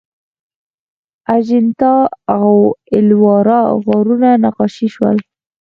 اجنتا 1.35 1.95
او 2.37 2.47
ایلورا 2.93 3.61
غارونه 3.85 4.29
نقاشي 4.43 4.87
شول. 4.93 5.17